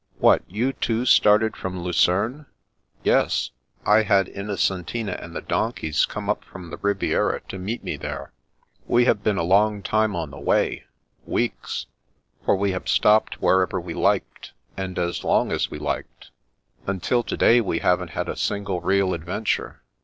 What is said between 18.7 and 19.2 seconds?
real